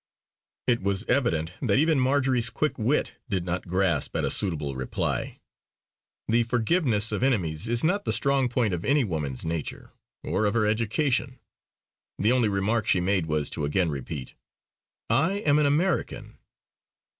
It 0.65 0.81
was 0.81 1.03
evident 1.03 1.53
that 1.61 1.77
even 1.77 1.99
Marjory's 1.99 2.49
quick 2.49 2.79
wit 2.79 3.17
did 3.29 3.45
not 3.45 3.67
grasp 3.67 4.15
at 4.15 4.25
a 4.25 4.31
suitable 4.31 4.75
reply. 4.75 5.37
The 6.27 6.41
forgiveness 6.41 7.11
of 7.11 7.21
enemies 7.21 7.67
is 7.67 7.83
not 7.83 8.05
the 8.05 8.11
strong 8.11 8.49
point 8.49 8.73
of 8.73 8.83
any 8.83 9.03
woman's 9.03 9.45
nature, 9.45 9.91
or 10.23 10.45
of 10.47 10.55
her 10.55 10.65
education. 10.65 11.37
The 12.17 12.31
only 12.31 12.49
remark 12.49 12.87
she 12.87 12.99
made 12.99 13.27
was 13.27 13.51
to 13.51 13.63
again 13.63 13.91
repeat: 13.91 14.33
"I 15.07 15.33
am 15.41 15.59
an 15.59 15.67
American!" 15.67 16.39